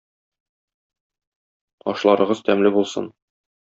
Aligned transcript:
Ашларыгыз 1.95 2.45
тәмле 2.51 2.77
булсын! 2.81 3.17